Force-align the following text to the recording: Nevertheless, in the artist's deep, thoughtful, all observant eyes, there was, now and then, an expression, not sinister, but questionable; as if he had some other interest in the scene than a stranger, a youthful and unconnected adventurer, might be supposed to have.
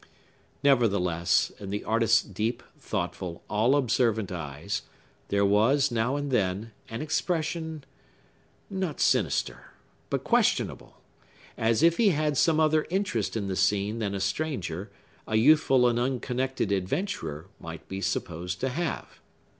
Nevertheless, 0.63 1.51
in 1.59 1.69
the 1.69 1.83
artist's 1.83 2.23
deep, 2.23 2.63
thoughtful, 2.75 3.43
all 3.47 3.75
observant 3.75 4.31
eyes, 4.31 4.81
there 5.27 5.45
was, 5.45 5.91
now 5.91 6.15
and 6.15 6.31
then, 6.31 6.71
an 6.89 7.03
expression, 7.03 7.83
not 8.67 8.99
sinister, 8.99 9.73
but 10.09 10.23
questionable; 10.23 10.99
as 11.55 11.83
if 11.83 11.97
he 11.97 12.09
had 12.09 12.35
some 12.35 12.59
other 12.59 12.87
interest 12.89 13.37
in 13.37 13.45
the 13.45 13.55
scene 13.55 13.99
than 13.99 14.15
a 14.15 14.19
stranger, 14.19 14.89
a 15.27 15.35
youthful 15.35 15.87
and 15.87 15.99
unconnected 15.99 16.71
adventurer, 16.71 17.45
might 17.59 17.87
be 17.87 18.01
supposed 18.01 18.59
to 18.61 18.69
have. 18.69 19.19